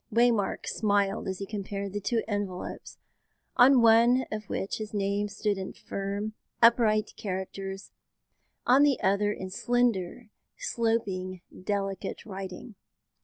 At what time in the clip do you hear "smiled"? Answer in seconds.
0.65-1.27